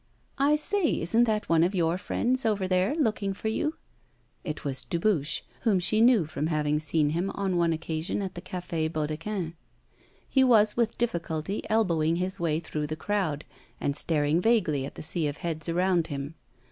[0.39, 3.75] 'I say, isn't that one of your friends over there, looking for you?'
[4.43, 8.41] It was Dubuche, whom she knew from having seen him on one occasion at the
[8.41, 9.53] Café Baudequin.
[10.27, 13.45] He was, with difficulty, elbowing his way through the crowd,
[13.79, 16.33] and staring vaguely at the sea of heads around him.